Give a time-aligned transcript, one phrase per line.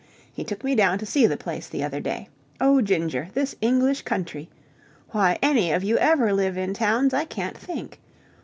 [0.33, 2.27] He took me down to see the place the other day.
[2.59, 4.49] Oh, Ginger, this English country!
[5.11, 7.99] Why any of you ever live in towns I can't think.